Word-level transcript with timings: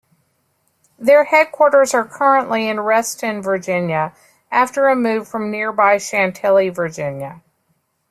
Their 0.97 1.25
headquarters 1.25 1.93
are 1.93 2.07
currently 2.07 2.67
in 2.67 2.79
Reston, 2.79 3.43
Virginia 3.43 4.13
after 4.49 4.87
a 4.87 4.95
move 4.95 5.27
from 5.27 5.51
nearby 5.51 5.99
Chantilly, 5.99 6.69
Virginia. 6.69 7.43